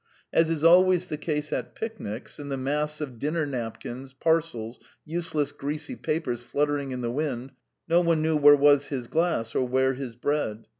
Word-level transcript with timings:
As 0.33 0.49
is 0.49 0.63
always 0.63 1.09
the 1.09 1.15
case 1.19 1.53
at 1.53 1.75
picnics, 1.75 2.39
in 2.39 2.49
the 2.49 2.57
mass 2.57 3.01
of 3.01 3.19
dinner 3.19 3.45
napkins, 3.45 4.13
parcels, 4.13 4.79
useless 5.05 5.51
greasy 5.51 5.95
papers 5.95 6.41
fluttering 6.41 6.89
in 6.89 7.01
the 7.01 7.11
wind, 7.11 7.51
no 7.87 8.01
one 8.01 8.19
knew 8.19 8.35
where 8.35 8.55
was 8.55 8.87
his 8.87 9.05
glass 9.05 9.53
or 9.53 9.63
where 9.67 9.93
his 9.93 10.15
bread. 10.15 10.65